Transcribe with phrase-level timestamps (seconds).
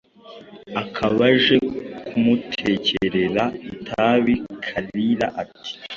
[0.81, 1.57] akaba aje
[2.07, 4.33] kumutekerera itabi.
[4.65, 5.71] Kalira, ati«